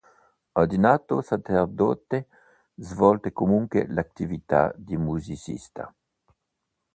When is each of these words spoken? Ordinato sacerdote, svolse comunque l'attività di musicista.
Ordinato 0.61 1.21
sacerdote, 1.21 2.27
svolse 2.73 3.31
comunque 3.31 3.85
l'attività 3.89 4.73
di 4.75 4.97
musicista. 4.97 5.93